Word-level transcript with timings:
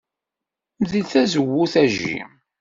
Mdel 0.81 1.03
tazewwut 1.11 1.73
a 1.83 1.83
Jim. 1.95 2.31